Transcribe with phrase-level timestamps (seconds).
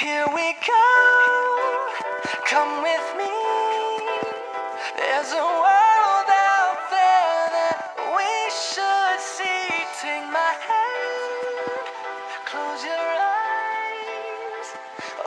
[0.00, 1.88] Here we go.
[2.46, 3.34] Come with me.
[4.96, 7.82] There's a world out there that
[8.14, 9.74] we should see.
[10.00, 11.82] Take my hand.
[12.46, 12.94] Close your
[13.74, 14.68] eyes.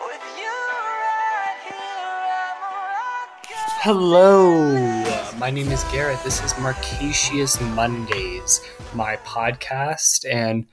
[0.08, 0.56] With you
[1.04, 3.60] right here, rocker.
[3.82, 6.24] Hello, my name is Garrett.
[6.24, 8.62] This is Marcasious Mondays,
[8.94, 10.66] my podcast, and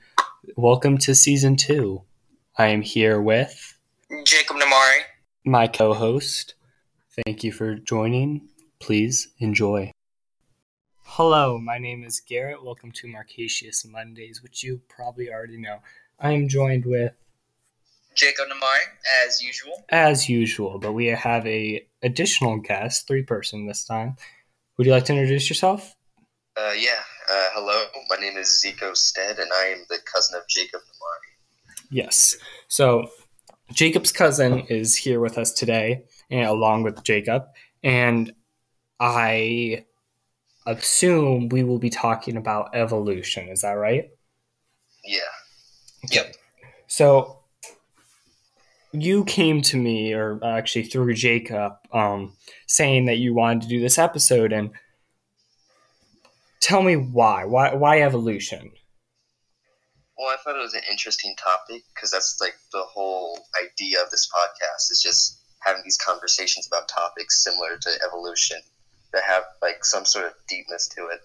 [0.55, 2.03] welcome to season two.
[2.57, 3.75] I am here with
[4.29, 4.99] Jacob Namari.
[5.43, 6.53] my co host.
[7.25, 8.47] Thank you for joining.
[8.79, 9.91] Please enjoy.
[11.01, 12.63] Hello, my name is Garrett.
[12.63, 15.79] Welcome to Marcasious Mondays, which you probably already know.
[16.19, 17.11] I am joined with,
[18.13, 19.83] Jacob Namari, as usual.
[19.89, 24.15] as usual, but we have a additional guest, three person this time.
[24.77, 25.95] Would you like to introduce yourself?
[26.55, 27.01] Uh, yeah.
[27.27, 27.83] Uh, hello.
[28.11, 31.79] My name is Zico Stead, and I am the cousin of Jacob Namari.
[31.89, 32.37] Yes.
[32.67, 33.09] So
[33.71, 37.45] Jacob's cousin is here with us today, and along with Jacob,
[37.83, 38.33] and
[38.99, 39.85] I
[40.65, 43.47] assume we will be talking about evolution.
[43.49, 44.09] Is that right?
[45.05, 45.19] Yeah.
[46.11, 46.35] Yep.
[46.87, 47.39] So
[48.91, 52.33] you came to me, or actually through Jacob, um,
[52.67, 54.71] saying that you wanted to do this episode, and
[56.59, 57.45] tell me why.
[57.45, 57.73] Why?
[57.73, 58.71] Why evolution?
[60.19, 64.11] Well, I thought it was an interesting topic because that's like the whole idea of
[64.11, 68.57] this podcast is just having these conversations about topics similar to evolution
[69.13, 71.21] that have like some sort of deepness to it.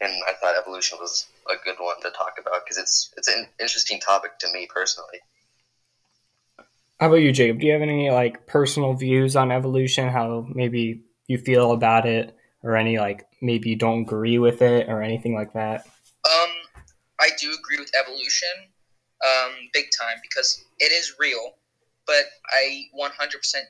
[0.00, 3.48] And I thought evolution was a good one to talk about because it's it's an
[3.60, 5.18] interesting topic to me personally.
[7.00, 7.58] How about you, Jacob?
[7.58, 10.08] Do you have any like personal views on evolution?
[10.08, 14.88] How maybe you feel about it, or any like maybe you don't agree with it,
[14.88, 15.86] or anything like that?
[17.40, 18.72] Do agree with evolution,
[19.24, 21.54] um, big time because it is real.
[22.06, 23.10] But I 100%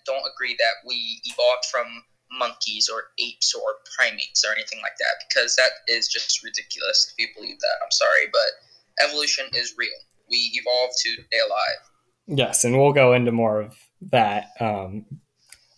[0.07, 1.87] don't agree that we evolved from
[2.33, 7.27] monkeys or apes or primates or anything like that because that is just ridiculous if
[7.27, 7.79] you believe that.
[7.83, 9.91] I'm sorry, but evolution is real.
[10.31, 11.91] We evolved to stay alive.
[12.27, 13.77] Yes, and we'll go into more of
[14.11, 15.05] that um,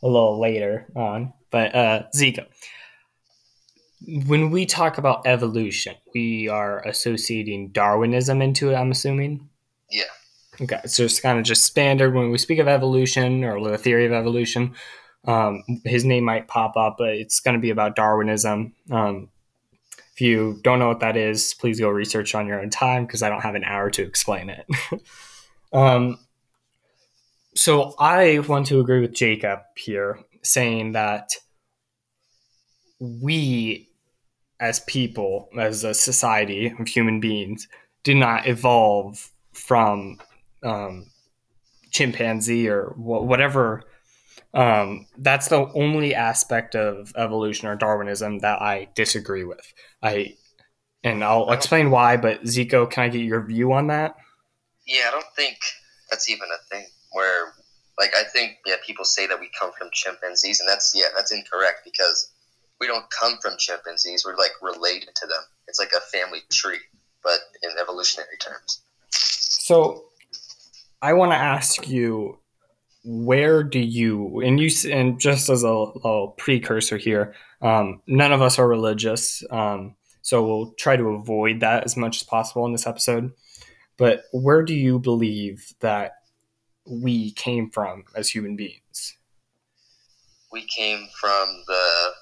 [0.02, 1.32] a little later on.
[1.50, 2.46] But uh, Zico,
[4.06, 8.74] when we talk about evolution, we are associating Darwinism into it.
[8.74, 9.48] I'm assuming.
[9.90, 10.04] Yeah.
[10.60, 14.06] Okay, so it's kind of just standard when we speak of evolution or the theory
[14.06, 14.74] of evolution.
[15.26, 18.74] Um, his name might pop up, but it's going to be about Darwinism.
[18.90, 19.28] Um,
[20.14, 23.22] if you don't know what that is, please go research on your own time because
[23.22, 24.66] I don't have an hour to explain it.
[25.72, 26.18] um,
[27.54, 31.30] so I want to agree with Jacob here, saying that
[33.00, 33.88] we,
[34.62, 37.66] as people, as a society of human beings,
[38.04, 40.20] did not evolve from
[40.62, 41.10] um,
[41.90, 43.82] chimpanzee or wh- whatever.
[44.54, 49.74] Um, that's the only aspect of evolution or Darwinism that I disagree with.
[50.00, 50.36] I
[51.02, 52.16] and I'll explain why.
[52.16, 54.14] But Zico, can I get your view on that?
[54.86, 55.56] Yeah, I don't think
[56.08, 57.52] that's even a thing where
[57.98, 61.32] like I think yeah, people say that we come from chimpanzees and that's yeah, that's
[61.32, 62.30] incorrect because
[62.82, 64.24] we don't come from chimpanzees.
[64.26, 65.38] We're like related to them.
[65.68, 66.80] It's like a family tree,
[67.22, 68.82] but in evolutionary terms.
[69.10, 70.06] So
[71.00, 72.40] I want to ask you,
[73.04, 78.42] where do you and you and just as a little precursor here, um, none of
[78.42, 82.72] us are religious, um, so we'll try to avoid that as much as possible in
[82.72, 83.32] this episode.
[83.96, 86.14] But where do you believe that
[86.84, 89.16] we came from as human beings?
[90.50, 92.12] We came from the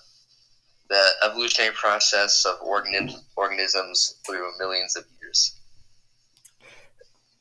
[0.90, 5.56] the evolutionary process of organisms organisms through millions of years.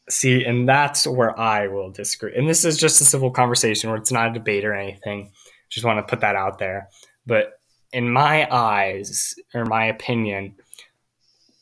[0.09, 2.35] See, and that's where I will disagree.
[2.35, 5.31] And this is just a civil conversation where it's not a debate or anything.
[5.69, 6.89] Just want to put that out there.
[7.25, 7.59] But
[7.91, 10.55] in my eyes, or my opinion,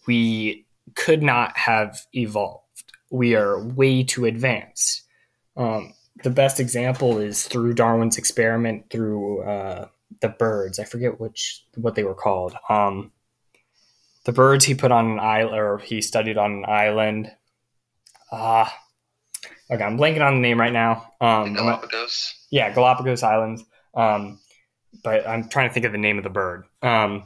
[0.06, 0.66] we
[0.96, 2.94] could not have evolved.
[3.09, 5.03] We are way too advanced.
[5.58, 5.94] Um,
[6.24, 9.88] the best example is through Darwin's experiment through uh,
[10.22, 10.79] the birds.
[10.79, 12.55] I forget which what they were called.
[12.69, 13.11] Um,
[14.25, 17.31] the birds he put on an island, or he studied on an island.
[18.31, 18.73] Ah,
[19.72, 21.14] okay, I'm blanking on the name right now.
[21.19, 22.34] The Um, I'm Galapagos.
[22.52, 23.64] yeah, Galapagos Islands.
[23.96, 24.40] Um,
[25.03, 26.63] but I'm trying to think of the name of the bird.
[26.81, 27.23] Um,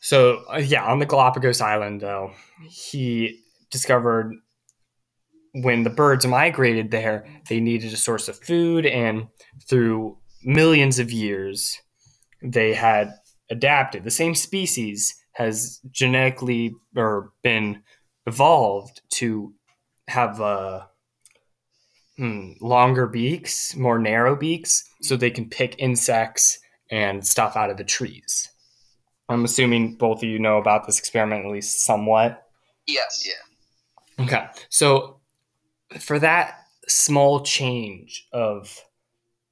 [0.00, 2.32] so uh, yeah, on the Galapagos Island, though,
[2.68, 3.40] he
[3.70, 4.34] discovered
[5.54, 9.26] when the birds migrated there, they needed a source of food, and
[9.68, 11.80] through millions of years,
[12.42, 13.14] they had
[13.50, 14.04] adapted.
[14.04, 17.82] The same species has genetically or been
[18.26, 19.54] evolved to
[20.08, 20.82] have uh,
[22.16, 26.58] hmm, longer beaks, more narrow beaks, so they can pick insects
[26.90, 28.50] and stuff out of the trees.
[29.28, 32.42] I'm assuming both of you know about this experiment at least somewhat.
[32.86, 33.26] Yes.
[33.26, 34.24] Yeah.
[34.24, 34.46] Okay.
[34.68, 35.20] So
[35.98, 36.58] for that
[36.88, 38.78] small change of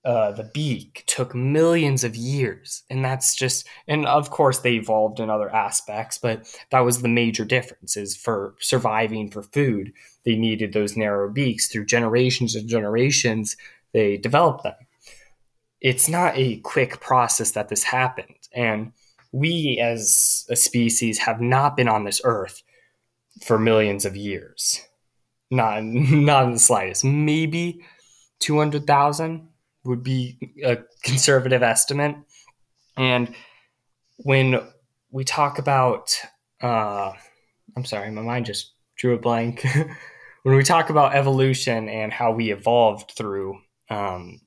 [0.05, 2.85] uh, the beak took millions of years.
[2.89, 7.09] And that's just, and of course they evolved in other aspects, but that was the
[7.09, 9.93] major difference is for surviving for food,
[10.25, 13.57] they needed those narrow beaks through generations and generations.
[13.93, 14.75] They developed them.
[15.81, 18.49] It's not a quick process that this happened.
[18.55, 18.93] And
[19.33, 22.63] we as a species have not been on this earth
[23.43, 24.81] for millions of years.
[25.51, 27.05] Not, not in the slightest.
[27.05, 27.85] Maybe
[28.41, 29.49] 200,000
[29.85, 32.17] would be a conservative estimate.
[32.97, 33.35] And
[34.19, 34.61] when
[35.11, 36.15] we talk about,
[36.63, 37.13] uh,
[37.77, 39.65] I'm sorry, my mind just drew a blank.
[40.43, 44.41] when we talk about evolution and how we evolved through um,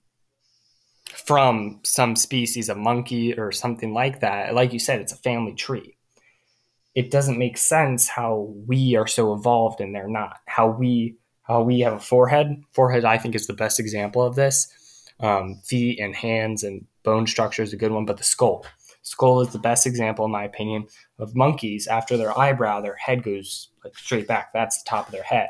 [1.10, 5.54] from some species of monkey or something like that, like you said, it's a family
[5.54, 5.98] tree.
[6.94, 10.38] It doesn't make sense how we are so evolved and they're not.
[10.46, 12.64] How we how we have a forehead.
[12.72, 14.72] Forehead, I think, is the best example of this
[15.24, 18.66] um, feet and hands and bone structure is a good one, but the skull.
[19.02, 20.86] Skull is the best example, in my opinion,
[21.18, 21.88] of monkeys.
[21.88, 24.52] After their eyebrow, their head goes like straight back.
[24.54, 25.50] That's the top of their head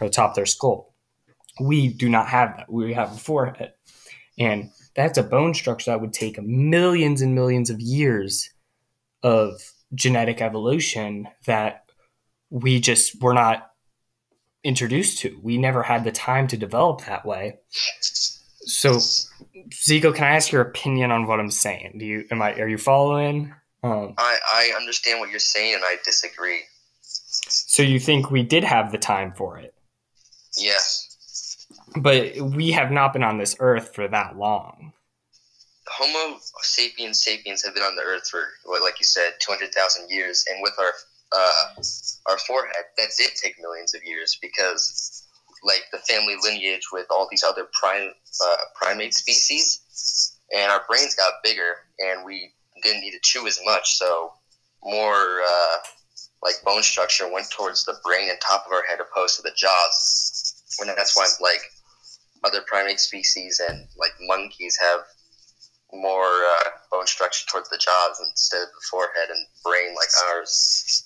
[0.00, 0.94] or the top of their skull.
[1.60, 2.70] We do not have that.
[2.70, 3.72] We have a forehead.
[4.38, 8.50] And that's a bone structure that would take millions and millions of years
[9.22, 9.52] of
[9.94, 11.84] genetic evolution that
[12.50, 13.70] we just were not
[14.62, 15.38] introduced to.
[15.42, 17.58] We never had the time to develop that way.
[18.66, 18.90] So,
[19.70, 21.96] Zico, can I ask your opinion on what I'm saying?
[21.98, 23.54] Do you am I are you following?
[23.84, 26.62] Um, I I understand what you're saying, and I disagree.
[27.00, 29.72] so you think we did have the time for it,
[30.56, 31.66] Yes,
[31.96, 34.92] but we have not been on this earth for that long.
[35.88, 39.72] Homo sapiens sapiens have been on the Earth for, what, like you said, two hundred
[39.72, 40.92] thousand years, and with our
[41.32, 41.82] uh,
[42.26, 45.25] our forehead, that did take millions of years because
[45.66, 48.10] like the family lineage with all these other prime
[48.44, 52.52] uh, primate species, and our brains got bigger, and we
[52.82, 54.32] didn't need to chew as much, so
[54.82, 55.76] more uh,
[56.42, 59.52] like bone structure went towards the brain and top of our head opposed to the
[59.56, 60.62] jaws.
[60.80, 61.60] And that's why like
[62.44, 65.00] other primate species and like monkeys have
[65.92, 71.04] more uh, bone structure towards the jaws instead of the forehead and brain like ours.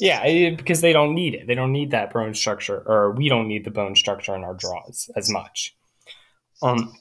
[0.00, 1.46] Yeah, it- because they don't need it.
[1.46, 4.54] They don't need that bone structure, or we don't need the bone structure in our
[4.54, 5.74] jaws as much.
[6.62, 6.94] Um,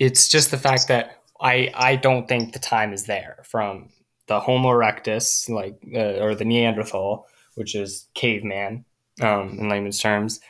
[0.00, 3.90] it's just the fact that I I don't think the time is there from
[4.26, 7.26] the Homo erectus, like uh, or the Neanderthal,
[7.56, 8.84] which is caveman,
[9.20, 10.40] um, in layman's terms,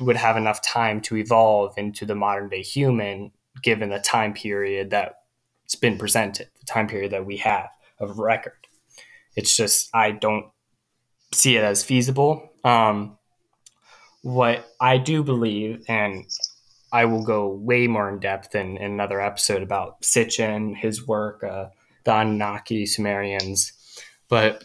[0.00, 3.32] would have enough time to evolve into the modern day human,
[3.62, 5.14] given the time period that
[5.64, 8.52] it's been presented, the time period that we have of record.
[9.34, 10.46] It's just I don't
[11.36, 12.50] see it as feasible.
[12.64, 13.16] Um,
[14.22, 16.24] what I do believe, and
[16.92, 21.44] I will go way more in depth in, in another episode about Sitchin, his work,
[21.44, 21.66] uh,
[22.04, 23.72] the Anunnaki, Sumerians,
[24.28, 24.64] but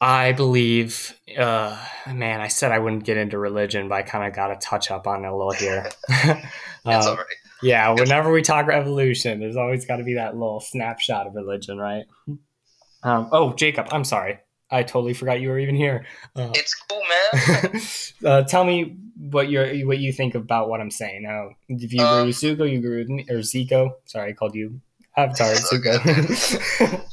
[0.00, 1.78] I believe, uh,
[2.12, 4.90] man, I said I wouldn't get into religion, but I kind of got to touch
[4.90, 5.88] up on it a little here.
[6.84, 7.26] It's Uh, all right.
[7.62, 11.78] yeah, whenever we talk evolution, there's always got to be that little snapshot of religion,
[11.78, 12.04] right?
[13.04, 14.40] Um, oh, Jacob, I'm sorry.
[14.72, 16.06] I totally forgot you were even here.
[16.34, 17.82] Uh, It's cool, man.
[18.24, 21.22] uh, tell me what you what you think about what I'm saying.
[21.22, 23.96] Now, if you agree Um, with Zuko, you agree with me, or Zico.
[24.06, 24.80] Sorry, I called you
[25.16, 26.00] Avatar, Zuko.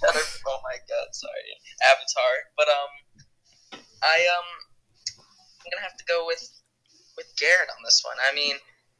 [0.49, 1.45] Oh my god, sorry.
[1.91, 2.33] Avatar.
[2.57, 2.91] But um
[4.01, 4.47] I um
[5.59, 6.41] I'm gonna have to go with
[7.17, 8.15] with Garrett on this one.
[8.29, 8.55] I mean,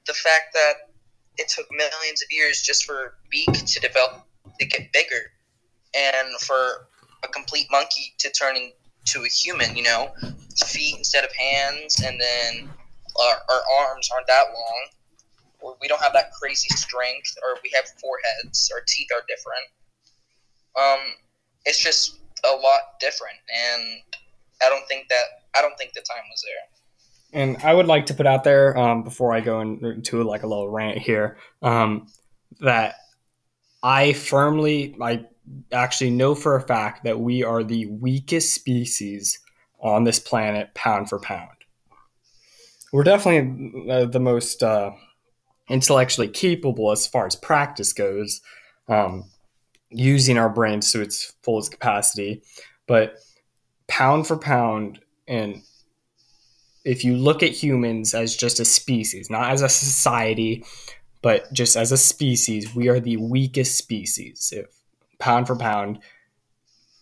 [0.05, 0.73] the fact that
[1.37, 4.27] it took millions of years just for beak to develop
[4.59, 5.31] to get bigger
[5.95, 6.88] and for
[7.23, 10.11] a complete monkey to turn into a human, you know,
[10.65, 12.69] feet instead of hands and then
[13.19, 15.75] our, our arms aren't that long.
[15.81, 18.71] We don't have that crazy strength, or we have foreheads.
[18.73, 19.67] Our teeth are different.
[20.79, 21.13] Um,
[21.65, 23.99] it's just a lot different, and
[24.63, 25.23] I don't think that
[25.57, 27.41] I don't think the time was there.
[27.41, 30.47] and I would like to put out there um, before I go into like a
[30.47, 32.07] little rant here um,
[32.61, 32.95] that
[33.83, 35.25] I firmly, I
[35.71, 39.39] actually know for a fact that we are the weakest species
[39.81, 41.49] on this planet, pound for pound.
[42.91, 44.91] We're definitely uh, the most uh,
[45.69, 48.41] intellectually capable as far as practice goes,
[48.87, 49.25] um,
[49.89, 52.41] using our brains to its fullest capacity,
[52.87, 53.15] but
[53.87, 55.61] pound for pound and
[56.85, 60.63] if you look at humans as just a species, not as a society,
[61.21, 64.51] but just as a species, we are the weakest species.
[64.55, 64.65] If
[65.19, 65.99] pound for pound,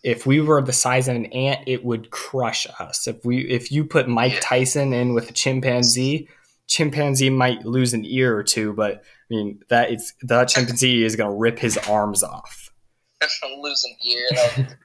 [0.02, 3.06] if we were the size of an ant, it would crush us.
[3.06, 6.28] If we if you put Mike Tyson in with a chimpanzee,
[6.66, 11.16] chimpanzee might lose an ear or two, but I mean that it's the chimpanzee is
[11.16, 12.72] gonna rip his arms off.
[13.20, 14.68] I'm losing ear.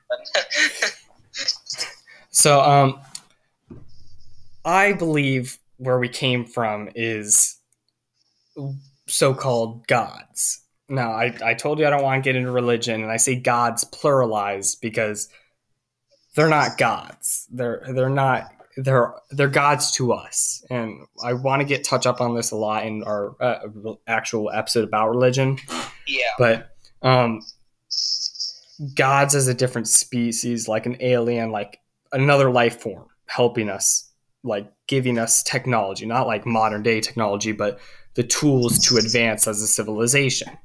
[2.33, 2.99] So um
[4.65, 7.57] I believe where we came from is
[9.07, 10.62] so-called gods.
[10.89, 13.35] Now, I, I told you I don't want to get into religion, and I say
[13.35, 15.29] gods pluralized because
[16.35, 17.47] they're not gods.
[17.51, 22.21] They're they're not they're they're gods to us, and I want to get touch up
[22.21, 23.59] on this a lot in our uh,
[24.07, 25.57] actual episode about religion.
[26.07, 26.21] yeah.
[26.37, 27.41] But um,
[28.95, 31.79] gods as a different species, like an alien, like
[32.11, 34.11] another life form, helping us,
[34.43, 37.79] like giving us technology, not like modern day technology, but
[38.15, 40.57] the tools to advance as a civilization.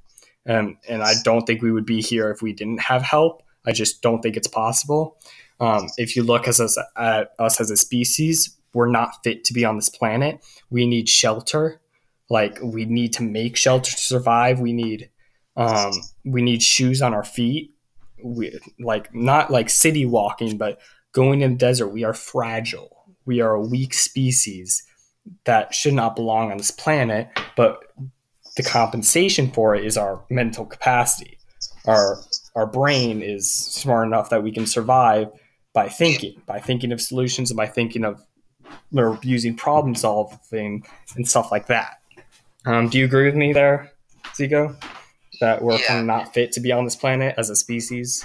[0.47, 3.43] Um, and I don't think we would be here if we didn't have help.
[3.67, 5.19] I just don't think it's possible.
[5.61, 9.53] Um, if you look as us, at us as a species, we're not fit to
[9.53, 10.45] be on this planet.
[10.71, 11.81] We need shelter.
[12.31, 14.61] Like we need to make shelter to survive.
[14.61, 15.11] We need
[15.57, 15.93] um,
[16.25, 17.75] we need shoes on our feet.
[18.23, 20.79] We like not like city walking, but
[21.13, 21.89] going in the desert.
[21.89, 23.07] We are fragile.
[23.25, 24.85] We are a weak species
[25.45, 27.29] that should not belong on this planet.
[27.57, 27.81] But
[28.59, 31.39] the compensation for it is our mental capacity.
[31.87, 32.19] Our
[32.57, 35.29] our brain is smart enough that we can survive
[35.73, 38.21] by thinking, by thinking of solutions, and by thinking of
[38.95, 40.85] or using problem solving
[41.15, 42.01] and stuff like that.
[42.67, 43.93] Um, do you agree with me there,
[44.35, 44.77] Zico?
[45.41, 46.03] That we're Yeah.
[46.03, 48.25] not fit to be on this planet as a species?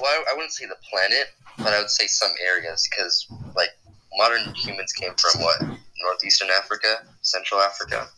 [0.00, 1.26] Well, I, I wouldn't say the planet,
[1.58, 3.26] but I would say some areas because,
[3.56, 3.70] like,
[4.16, 5.60] modern humans came from what
[6.00, 8.08] northeastern Africa, Central Africa.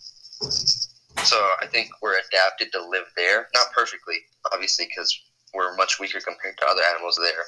[1.25, 4.17] So I think we're adapted to live there, not perfectly,
[4.53, 5.19] obviously, because
[5.55, 7.45] we're much weaker compared to other animals there.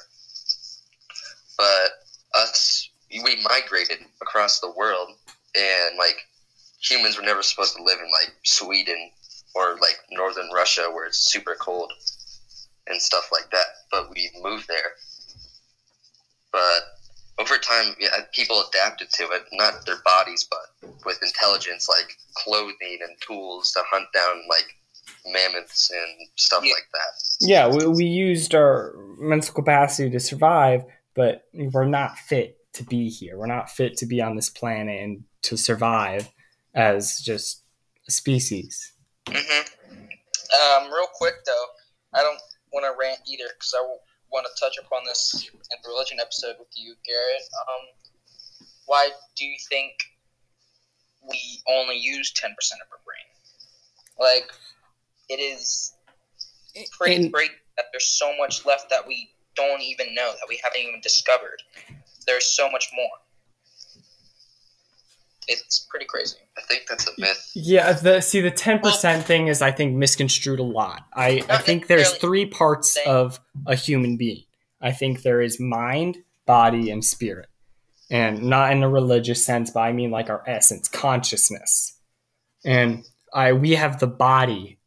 [1.57, 5.09] But us, we migrated across the world,
[5.55, 6.17] and like
[6.81, 9.11] humans were never supposed to live in like Sweden
[9.55, 11.91] or like northern Russia where it's super cold
[12.87, 13.65] and stuff like that.
[13.91, 14.93] But we moved there.
[16.51, 16.98] But
[17.49, 22.99] over time, yeah, people adapted to it, not their bodies, but with intelligence, like clothing
[23.01, 24.75] and tools to hunt down like
[25.25, 26.73] mammoths and stuff Yeah.
[26.73, 27.47] like that.
[27.47, 30.83] Yeah, we, we used our mental capacity to survive,
[31.15, 33.37] but we're not fit to be here.
[33.37, 36.29] We're not fit to be on this planet and to survive
[36.75, 37.63] as just
[38.07, 38.93] a species.
[39.27, 41.65] hmm Um, real quick though,
[42.13, 42.39] I don't
[42.73, 43.81] want to rant either because I
[44.31, 47.43] want to touch upon this in the religion episode with you, Garrett.
[47.67, 47.87] Um,
[48.85, 49.93] why do you think
[51.29, 53.25] we only use ten percent of our brain?
[54.19, 54.51] Like,
[55.29, 55.93] it is
[56.91, 60.59] pretty And- great that there's so much left that we don't even know that we
[60.63, 61.61] haven't even discovered.
[62.25, 63.09] There's so much more.
[65.51, 66.37] It's pretty crazy.
[66.57, 67.51] I think that's a myth.
[67.55, 71.07] Yeah, the see the ten percent thing is I think misconstrued a lot.
[71.13, 74.43] I, I think there's three parts saying- of a human being.
[74.79, 77.47] I think there is mind, body, and spirit.
[78.11, 81.97] And not in a religious sense, but I mean like our essence, consciousness.
[82.63, 83.03] And
[83.33, 84.79] I we have the body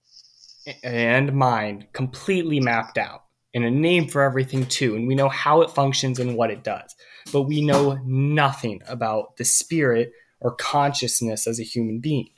[0.83, 4.95] and mind completely mapped out and a name for everything too.
[4.95, 6.95] And we know how it functions and what it does.
[7.33, 12.29] But we know nothing about the spirit or consciousness as a human being.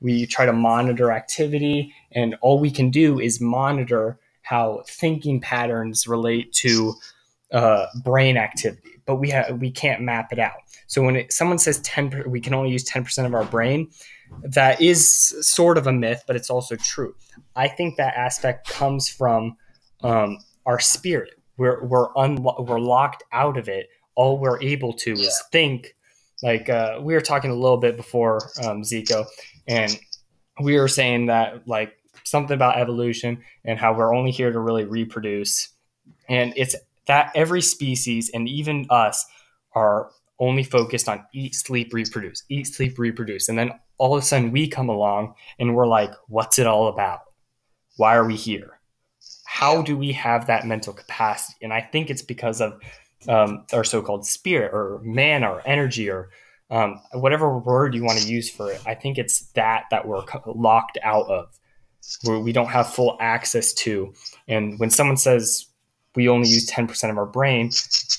[0.00, 6.06] We try to monitor activity, and all we can do is monitor how thinking patterns
[6.06, 6.94] relate to
[7.52, 8.90] uh, brain activity.
[9.06, 10.58] But we have we can't map it out.
[10.86, 13.44] So when it, someone says ten, per- we can only use ten percent of our
[13.44, 13.90] brain.
[14.42, 15.06] That is
[15.40, 17.14] sort of a myth, but it's also true.
[17.56, 19.56] I think that aspect comes from
[20.02, 21.34] um, our spirit.
[21.56, 23.88] We're we're unlo- we're locked out of it.
[24.16, 25.26] All we're able to Yeah.
[25.28, 25.94] is think.
[26.42, 29.26] Like uh, we were talking a little bit before um, Zico,
[29.66, 29.98] and
[30.60, 34.84] we were saying that like something about evolution and how we're only here to really
[34.84, 35.70] reproduce,
[36.28, 36.74] and it's
[37.06, 39.24] that every species and even us
[39.74, 40.10] are
[40.40, 44.50] only focused on eat, sleep, reproduce, eat, sleep, reproduce, and then all of a sudden
[44.50, 47.20] we come along and we're like, what's it all about?
[47.96, 48.80] Why are we here?
[49.46, 51.58] How do we have that mental capacity?
[51.62, 52.80] And I think it's because of
[53.28, 56.30] um, our so-called spirit or man or energy or
[56.70, 58.80] um, whatever word you want to use for it.
[58.86, 61.58] I think it's that that we're locked out of,
[62.22, 64.12] where we don't have full access to.
[64.48, 65.66] And when someone says
[66.14, 67.70] we only use ten percent of our brain,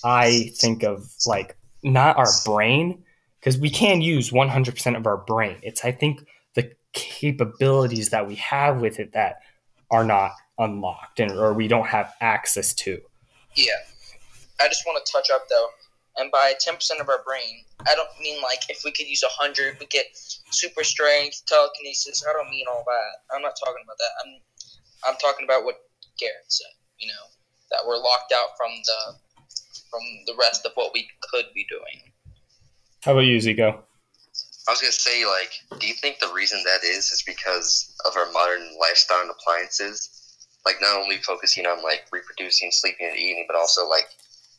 [0.03, 3.03] I think of like not our brain
[3.45, 5.57] because we can use 100% of our brain.
[5.61, 9.41] It's I think the capabilities that we have with it that
[9.91, 12.99] are not unlocked and or we don't have access to.
[13.55, 13.73] Yeah.
[14.59, 15.69] I just want to touch up though,
[16.17, 19.23] and by ten percent of our brain, I don't mean like if we could use
[19.23, 20.05] a hundred, we get
[20.51, 22.23] super strength, telekinesis.
[22.27, 23.35] I don't mean all that.
[23.35, 24.13] I'm not talking about that.
[24.23, 25.75] I'm I'm talking about what
[26.19, 26.71] Garrett said.
[26.97, 27.25] You know,
[27.71, 29.15] that we're locked out from the
[29.89, 32.11] from the rest of what we could be doing.
[33.03, 33.79] How about you, Zico?
[34.67, 38.15] I was gonna say, like, do you think the reason that is is because of
[38.17, 40.09] our modern lifestyle and appliances?
[40.65, 44.07] Like, not only focusing on like reproducing, sleeping, and eating, but also like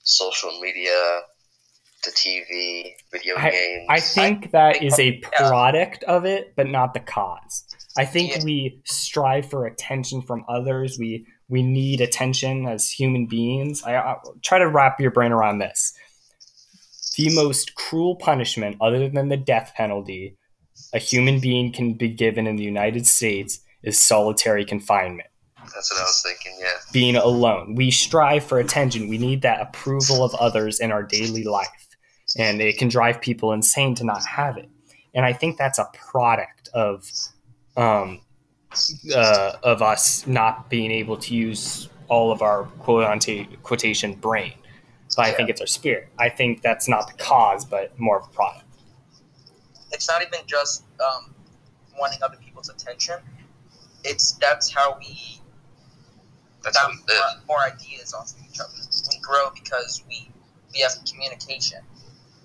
[0.07, 1.21] social media,
[2.05, 3.87] the TV, video I, games.
[3.91, 5.49] I think that think is a yeah.
[5.49, 7.65] product of it, but not the cause.
[7.99, 8.45] I think Yeah.
[8.45, 10.99] we strive for attention from others.
[10.99, 13.83] We we need attention as human beings.
[13.85, 15.93] I, I try to wrap your brain around this.
[17.17, 20.37] The most cruel punishment, other than the death penalty,
[20.93, 25.29] a human being can be given in the United States is solitary confinement
[25.75, 26.59] That's what I was thinking.
[26.61, 26.69] Yeah.
[26.93, 27.75] being alone.
[27.75, 29.09] We strive for attention.
[29.09, 31.69] We need that approval of others in our daily life.
[32.39, 34.69] And it can drive people insane to not have it.
[35.15, 37.11] And I think that's a product of
[37.77, 38.21] um,
[39.15, 43.21] uh, of us not being able to use all of our quote
[43.63, 44.53] quotation brain.
[45.17, 46.09] But I think it's our spirit.
[46.19, 48.65] I think that's not the cause, but more of a product.
[49.93, 51.35] It's not even just um,
[51.99, 53.17] wanting other people's attention.
[54.05, 55.41] It's that's how we
[56.67, 58.73] That's that we the, want more ideas off of each other.
[59.11, 60.29] We grow because we
[60.75, 61.79] we have communication.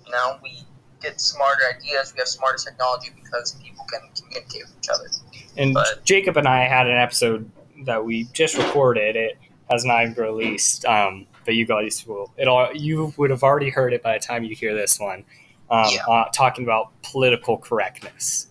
[0.06, 0.62] You know, we
[1.02, 2.12] get smarter ideas.
[2.14, 5.08] We have smarter technology because people can communicate with each other.
[5.56, 7.50] And But- Jacob and I had an episode
[7.84, 9.16] that we just recorded.
[9.16, 9.38] It
[9.70, 12.32] has not even released, um, but you guys will.
[12.36, 15.24] It all you would have already heard it by the time you hear this one.
[15.70, 16.04] Um, Yeah.
[16.06, 18.46] uh, talking about political correctness,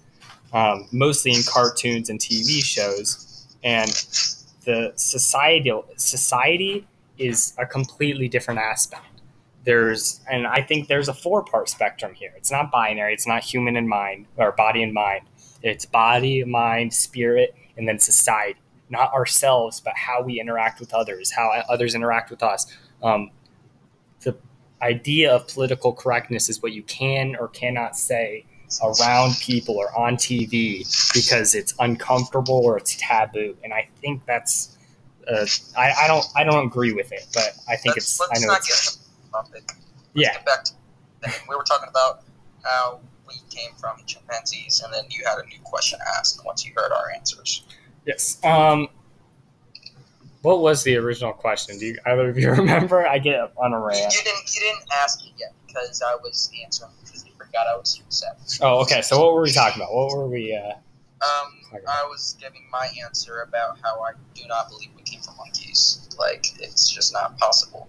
[0.54, 3.90] um, mostly in cartoons and TV shows, and
[4.66, 9.06] the societal society is a completely different aspect.
[9.64, 12.34] There's, and I think there's a four part spectrum here.
[12.36, 13.14] It's not binary.
[13.14, 15.26] It's not human and mind or body and mind.
[15.62, 18.60] It's body, mind, spirit, and then society.
[18.90, 22.66] Not ourselves, but how we interact with others, how others interact with us.
[23.04, 23.32] Um,
[24.22, 24.36] the
[24.82, 28.46] idea of political correctness is what you can or cannot say
[28.80, 33.58] around people or on TV because it's uncomfortable or it's taboo.
[33.64, 34.78] And I think that's,
[35.28, 35.46] uh,
[35.78, 38.46] I, I don't, I don't agree with it, but I think let's, it's, let's I
[38.46, 39.64] know not it's, get off topic.
[39.68, 39.78] Let's
[40.14, 40.74] yeah, get back to
[41.50, 42.24] we were talking about
[42.64, 46.74] how we came from chimpanzees, and then you had a new question asked once you
[46.76, 47.64] heard our answers.
[48.06, 48.44] yes.
[48.44, 48.88] Um,
[50.42, 51.78] what was the original question?
[51.78, 53.08] Do you either of you remember?
[53.08, 54.14] I get on a rant.
[54.14, 56.92] you didn't you didn't ask it yet because I was answering
[57.52, 58.60] forgot I was upset.
[58.62, 59.02] Oh, okay.
[59.02, 59.94] So what were we talking about?
[59.94, 60.56] What were we?
[60.56, 60.74] Uh,
[61.24, 65.38] Um, I was giving my answer about how I do not believe we came from
[65.38, 66.10] monkeys.
[66.18, 67.88] Like it's just not possible.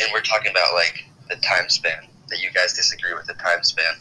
[0.00, 3.62] and we're talking about like the time span that you guys disagree with the time
[3.62, 3.94] span.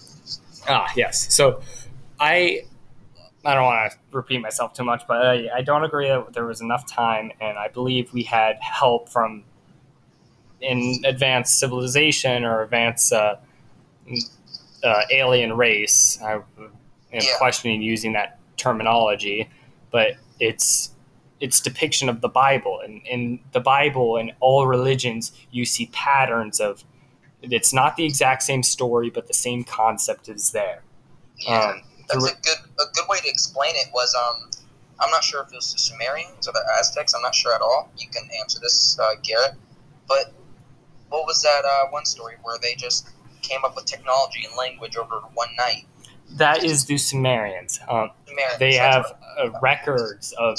[0.70, 1.34] Ah, yes.
[1.34, 1.62] So
[2.20, 2.62] I
[3.44, 6.46] I don't want to repeat myself too much, but I, I don't agree that there
[6.46, 9.44] was enough time, and I believe we had help from
[10.62, 13.36] in advanced civilization or advanced uh,
[14.84, 16.20] uh, alien race.
[16.24, 16.44] I am
[17.12, 17.22] Yeah.
[17.38, 19.50] questioning using that terminology,
[19.92, 20.92] but it's
[21.40, 26.60] its depiction of the Bible, and in the Bible and all religions, you see patterns
[26.60, 26.84] of.
[27.42, 30.84] It's not the exact same story, but the same concept is there.
[31.48, 34.52] Um, That's a good a good way to explain it was um
[35.00, 37.16] I'm not sure if it was the Sumerians or the Aztecs.
[37.16, 37.90] I'm not sure at all.
[37.98, 39.56] You can answer this, uh, Garrett.
[40.08, 40.32] But
[41.10, 43.08] what was that uh, one story where they just
[43.52, 45.86] came up with technology and language over one night?
[46.38, 47.80] that is the Sumerians.
[47.90, 49.06] Um, Sumerians, they have
[49.40, 50.58] uh, records of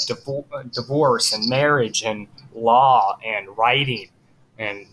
[0.53, 4.09] uh, divorce and marriage and law and writing.
[4.57, 4.85] And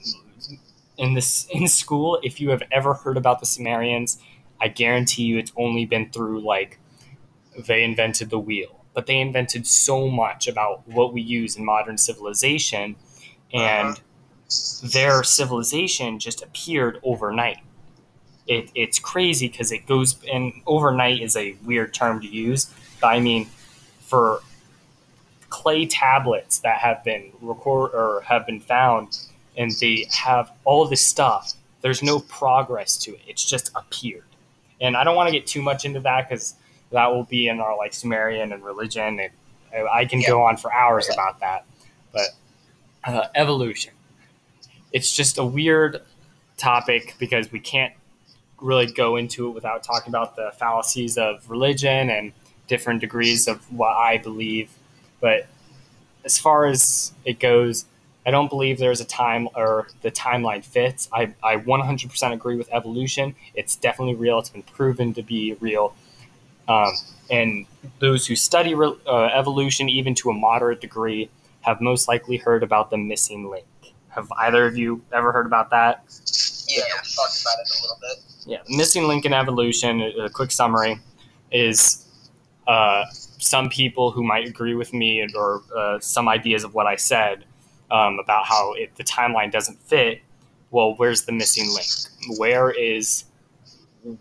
[0.96, 4.20] in this in school if you have ever heard about the Sumerians
[4.60, 6.78] I guarantee you it's only been through like
[7.56, 8.84] they invented the wheel.
[8.92, 12.96] But they invented so much about what we use in modern civilization
[13.52, 14.00] and
[14.82, 17.58] their civilization just appeared overnight
[18.46, 23.08] it, it's crazy because it goes and overnight is a weird term to use but
[23.08, 23.46] i mean
[24.00, 24.40] for
[25.48, 29.18] clay tablets that have been record or have been found
[29.56, 33.20] and they have all this stuff there's no progress to it.
[33.26, 34.24] It's just appeared.
[34.82, 36.54] And i don't want to get too much into that because
[36.92, 39.30] that will be in our like sumerian and religion and
[39.92, 41.14] i can go on for hours Yeah.
[41.14, 41.64] about that.
[42.12, 42.28] But
[43.04, 43.94] uh, evolution.
[44.92, 46.02] It's just a weird
[46.56, 47.92] topic because we can't
[48.60, 52.32] really go into it without talking about the fallacies of religion and
[52.66, 54.70] different degrees of what I believe.
[55.20, 55.46] But
[56.24, 57.84] as far as it goes,
[58.26, 61.08] I don't believe there's a time or the timeline fits.
[61.12, 63.34] I, I 100% agree with evolution.
[63.54, 64.38] It's definitely real.
[64.38, 65.94] It's been proven to be real.
[66.68, 66.92] Um,
[67.30, 67.66] and
[67.98, 71.30] those who study re- uh, evolution, even to a moderate degree,
[71.62, 73.66] have most likely heard about the missing link.
[74.10, 76.04] Have either of you ever heard about that?
[76.68, 78.39] Yeah, we talked about it a little bit.
[78.46, 80.00] Yeah, missing link in evolution.
[80.00, 81.00] A quick summary
[81.50, 82.06] is
[82.66, 86.96] uh, some people who might agree with me or uh, some ideas of what I
[86.96, 87.44] said
[87.90, 90.22] um, about how it, the timeline doesn't fit.
[90.70, 92.38] Well, where's the missing link?
[92.38, 93.24] Where is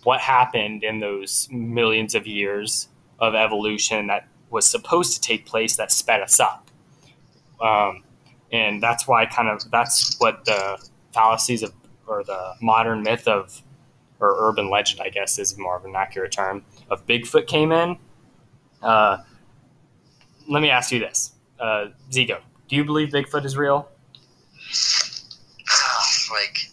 [0.04, 5.76] what happened in those millions of years of evolution that was supposed to take place
[5.78, 6.70] that sped us up?
[7.62, 8.04] Um,
[8.52, 11.74] and that's why kind of that's what the fallacies of
[12.08, 13.62] or the modern myth of
[14.20, 17.98] or urban legend, I guess, is more of an accurate term of Bigfoot came in.
[18.82, 19.18] Uh,
[20.48, 23.90] let me ask you this, uh, Zico, do you believe Bigfoot is real?
[26.32, 26.70] like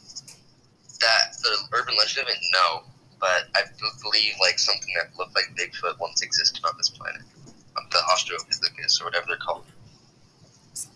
[1.00, 2.82] that, the urban legend of it, no.
[3.18, 3.62] But I
[4.02, 7.22] believe like something that looked like Bigfoot once existed on this planet,
[7.76, 9.64] Um, the Australopithecus or whatever they're called.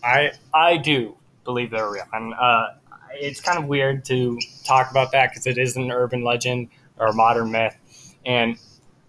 [0.03, 2.05] I I do believe they're real.
[2.13, 2.67] And uh,
[3.13, 7.07] it's kind of weird to talk about that because it is an urban legend or
[7.07, 7.77] a modern myth.
[8.25, 8.57] And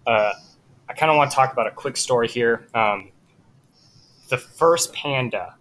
[0.07, 0.33] uh,
[0.89, 2.67] I kind of want to talk about a quick story here.
[2.73, 3.11] Um,
[4.29, 5.55] the first panda,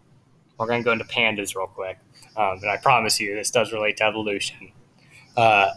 [0.58, 1.98] we're going to go into pandas real quick.
[2.36, 4.72] Um, and I promise you, this does relate to evolution.
[5.36, 5.70] Uh,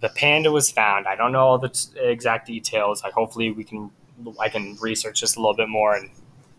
[0.00, 1.06] the panda was found.
[1.06, 3.02] I don't know all the t- exact details.
[3.02, 3.90] I hopefully we can
[4.40, 6.10] I can research this a little bit more and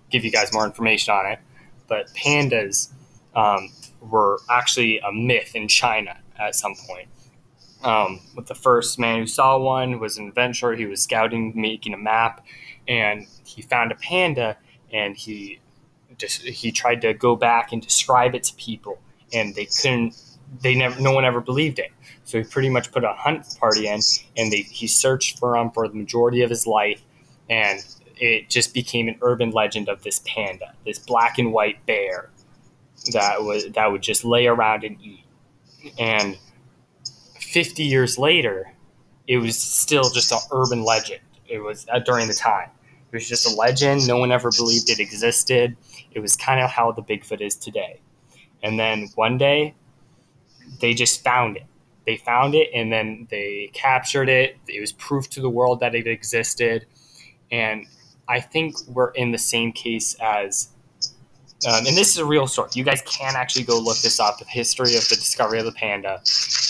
[0.10, 1.40] give you guys more information on it.
[1.88, 2.90] But pandas
[3.36, 3.70] um,
[4.02, 7.08] were actually a myth in China at some point.
[7.84, 10.76] Um, with the first man who saw one was an adventurer.
[10.76, 12.46] He was scouting, making a map,
[12.88, 14.58] and he found a panda,
[14.92, 15.60] and he
[16.18, 19.00] just he tried to go back and describe it to people,
[19.32, 20.22] and they couldn't.
[20.62, 21.00] They never.
[21.00, 21.92] No one ever believed it.
[22.26, 24.02] So he pretty much put a hunt party in,
[24.36, 27.02] and they, he searched for him for the majority of his life,
[27.50, 27.80] and
[28.18, 32.30] it just became an urban legend of this panda, this black and white bear
[33.14, 35.26] that was that would just lay around and eat.
[35.98, 36.38] And
[37.40, 38.74] 50 years later,
[39.28, 41.22] it was still just an urban legend.
[41.48, 42.70] It was uh, during the time.
[43.12, 44.08] It was just a legend.
[44.08, 45.76] No one ever believed it existed.
[46.12, 48.02] It was kind of how the Bigfoot is today.
[48.62, 49.76] And then one day,
[50.80, 51.64] they just found it.
[52.06, 54.58] They found it and then they captured it.
[54.68, 56.86] It was proof to the world that it existed.
[57.52, 57.86] And
[58.28, 60.70] I think we're in the same case as
[61.68, 62.70] um, and this is a real story.
[62.74, 64.40] You guys can actually go look this up.
[64.40, 66.22] The history of the discovery of the panda.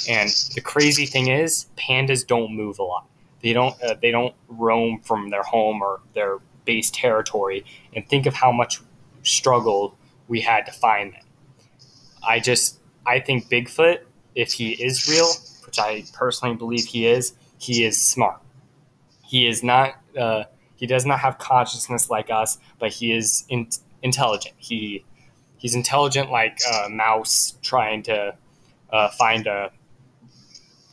[0.10, 3.06] And the crazy thing is, pandas don't move a lot.
[3.42, 3.80] They don't.
[3.84, 7.66] Uh, they don't roam from their home or their base territory.
[7.94, 8.82] And think of how much
[9.24, 9.96] struggle
[10.28, 11.22] we had to find them.
[12.28, 12.80] I just.
[13.06, 14.00] I think Bigfoot,
[14.36, 15.30] if he is real,
[15.66, 18.42] which I personally believe he is, he is smart.
[19.24, 20.02] He is not.
[20.18, 23.68] Uh, he does not have consciousness like us, but he is in,
[24.04, 24.56] intelligent.
[24.58, 25.06] He
[25.58, 28.36] he's intelligent like a mouse trying to
[28.92, 29.72] uh, find a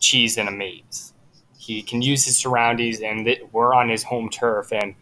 [0.01, 1.13] cheese in a maze.
[1.59, 4.95] He can use his surroundings, and th- we're on his home turf, and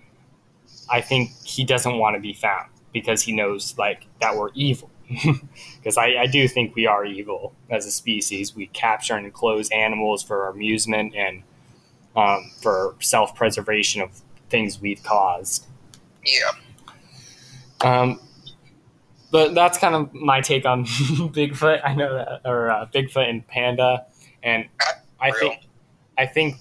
[0.90, 4.90] I think he doesn't want to be found because he knows like that we're evil.
[5.76, 8.56] Because I, I do think we are evil as a species.
[8.56, 11.42] We capture and enclose animals for amusement and
[12.16, 15.66] um, for self preservation of things we've caused.
[16.24, 16.52] Yeah.
[17.84, 18.20] Um,
[19.30, 21.80] but that's kind of my take on Bigfoot.
[21.84, 24.06] I know that, or uh, Bigfoot and Panda,
[24.42, 24.66] and
[25.20, 25.38] I Real.
[25.38, 25.60] think
[26.16, 26.56] I think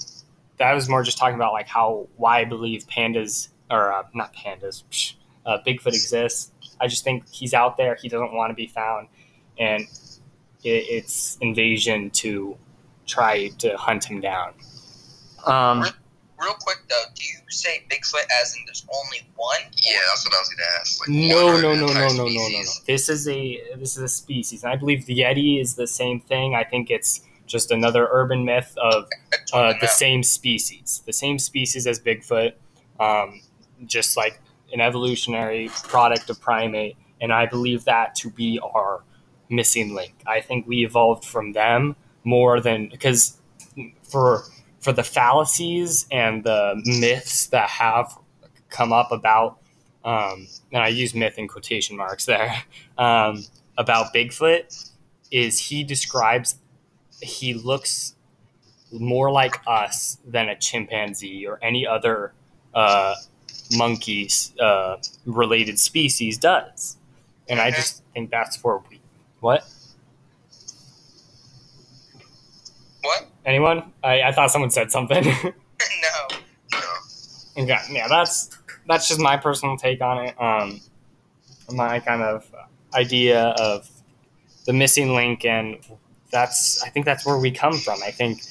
[0.57, 4.33] that was more just talking about like how why I believe pandas or uh, not
[4.35, 5.13] pandas, psh,
[5.45, 6.51] uh, Bigfoot exists.
[6.81, 7.95] I just think he's out there.
[7.95, 9.07] He doesn't want to be found,
[9.59, 9.83] and
[10.63, 12.57] it, it's invasion to
[13.05, 14.53] try to hunt him down.
[15.45, 15.85] Um,
[16.43, 19.61] Real quick though, do you say Bigfoot as in there's only one?
[19.83, 20.99] Yeah, that's what I was gonna ask.
[20.99, 22.71] Like, No, no, no, no, no, no, no, no.
[22.85, 26.19] This is a this is a species, and I believe the Yeti is the same
[26.19, 26.55] thing.
[26.55, 29.07] I think it's just another urban myth of
[29.53, 32.53] uh, the same species, the same species as Bigfoot,
[32.99, 33.41] um,
[33.85, 34.39] just like
[34.71, 36.97] an evolutionary product of primate.
[37.21, 39.03] And I believe that to be our
[39.49, 40.13] missing link.
[40.25, 43.37] I think we evolved from them more than because
[44.03, 44.43] for
[44.83, 48.17] for the fallacies and the myths that have
[48.69, 49.59] come up about,
[50.03, 52.63] um, and I use myth in quotation marks there,
[52.97, 53.45] um,
[53.77, 54.91] about Bigfoot,
[55.31, 56.55] is he describes
[57.21, 58.15] he looks
[58.91, 62.33] more like us than a chimpanzee or any other
[62.73, 63.15] uh,
[63.71, 66.97] monkey uh, related species does.
[67.47, 68.99] And I just think that's where we.
[69.39, 69.65] What?
[73.01, 73.27] What?
[73.45, 73.91] Anyone?
[74.03, 75.23] I, I thought someone said something.
[75.43, 76.37] no.
[76.71, 77.65] No.
[77.65, 80.41] yeah, yeah, that's that's just my personal take on it.
[80.41, 80.81] Um,
[81.71, 82.45] my kind of
[82.93, 83.89] idea of
[84.65, 85.77] the missing link, and
[86.31, 88.01] that's I think that's where we come from.
[88.03, 88.41] I think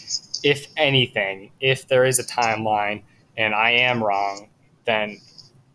[0.43, 3.03] if anything, if there is a timeline
[3.37, 4.49] and I am wrong,
[4.85, 5.21] then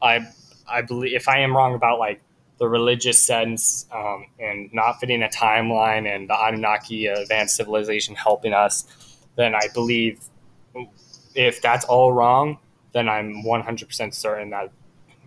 [0.01, 0.27] I
[0.69, 2.21] I believe if I am wrong about like
[2.59, 8.53] the religious sense um, and not fitting a timeline and the Anunnaki advanced civilization helping
[8.53, 8.85] us,
[9.37, 10.19] then I believe
[11.35, 12.57] if that's all wrong,
[12.93, 14.71] then I'm 100% certain that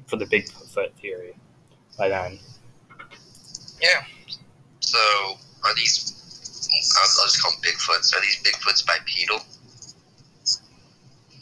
[0.07, 1.35] for the Bigfoot theory
[1.97, 2.39] by then.
[3.81, 4.03] Yeah.
[4.81, 4.99] So
[5.65, 6.17] are these?
[6.99, 8.15] I'll, I'll just call them Bigfoots.
[8.15, 9.39] Are these Bigfoots bipedal?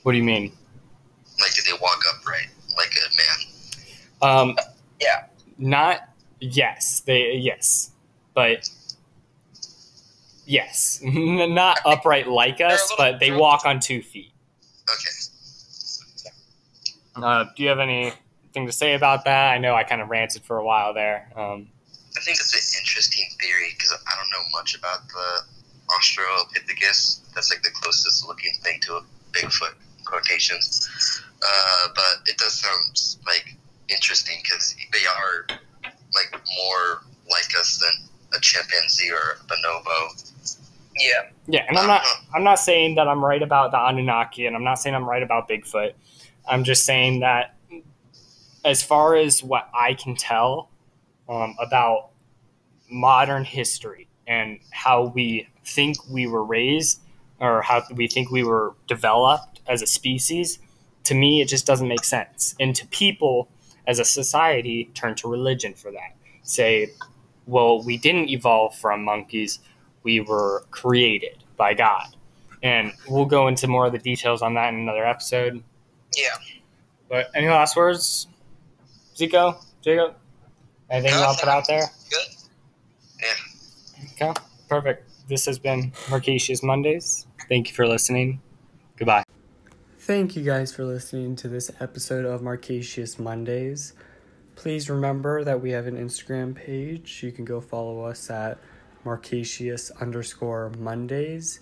[0.03, 0.53] What do you mean?
[1.41, 4.39] Like, do they walk upright like a man?
[4.51, 4.57] Um,
[5.01, 5.27] Yeah.
[5.59, 6.09] not
[6.41, 7.91] yes, they yes,
[8.35, 8.69] but
[10.49, 14.33] yes, not upright like us, but they walk on two feet.
[14.91, 15.11] Okay.
[17.23, 19.53] Uh, do you have anything to say about that?
[19.53, 21.31] I know I kind of ranted for a while there.
[21.37, 21.69] Um,
[22.17, 25.43] I think it's an interesting theory because I don't know much about the
[25.91, 27.21] Australopithecus.
[27.35, 30.89] That's like the closest looking thing to a Bigfoot, quotations.
[31.43, 33.55] Uh, but it does sound like
[33.89, 35.59] interesting because they are
[36.15, 40.25] like more like us than a chimpanzee or a bonobo.
[41.01, 41.29] Yeah.
[41.47, 42.03] yeah, and I'm not
[42.35, 45.23] I'm not saying that I'm right about the Anunnaki, and I'm not saying I'm right
[45.23, 45.93] about Bigfoot.
[46.49, 47.55] I'm just saying that
[48.65, 50.71] as far as what I can tell
[51.29, 52.11] um, about
[52.91, 57.01] modern history and how we think we were raised
[57.41, 60.59] or how we think we were developed as a species,
[61.05, 62.55] to me, it just doesn't make sense.
[62.59, 63.49] And to people
[63.87, 66.17] as a society, turn to religion for that.
[66.43, 66.91] Say,
[67.49, 69.59] well, we didn't evolve from monkeys,
[70.03, 72.07] we were created by God.
[72.63, 75.63] And we'll go into more of the details on that in another episode.
[76.17, 76.35] Yeah.
[77.09, 78.27] But any last words,
[79.17, 80.15] Zico, Jacob?
[80.91, 81.85] Anything you want to put out there?
[82.11, 82.27] Good.
[83.21, 84.29] Yeah.
[84.31, 85.11] Okay, perfect.
[85.29, 87.27] This has been Marcasious Mondays.
[87.49, 88.41] Thank you for listening.
[88.97, 89.25] Goodbye.
[89.99, 93.93] Thank you guys for listening to this episode of Marcasious Mondays.
[94.59, 97.23] Please remember that we have an Instagram page.
[97.23, 98.59] You can go follow us at
[99.05, 101.61] Marcasious underscore Mondays,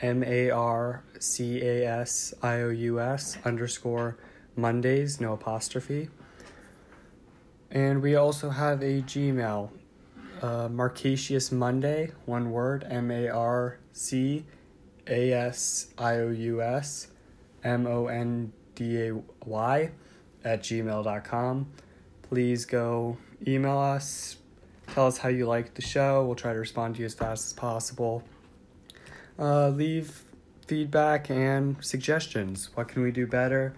[0.00, 4.16] M A R C A S I O U S underscore
[4.56, 6.08] Mondays, no apostrophe.
[7.70, 9.68] And we also have a Gmail,
[10.40, 14.46] uh, Marcasious Monday, one word, M A R C
[15.06, 17.08] A S I O U S
[17.62, 19.90] M O N D A Y
[20.42, 21.66] at gmail.com.
[22.30, 24.36] Please go email us,
[24.94, 26.24] tell us how you like the show.
[26.24, 28.22] We'll try to respond to you as fast as possible.
[29.36, 30.22] Uh, leave
[30.68, 32.70] feedback and suggestions.
[32.74, 33.74] What can we do better?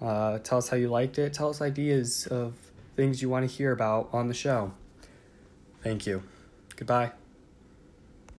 [0.00, 1.32] Uh, tell us how you liked it.
[1.32, 2.54] Tell us ideas of
[2.96, 4.72] things you want to hear about on the show.
[5.84, 6.24] Thank you.
[6.74, 7.12] Goodbye.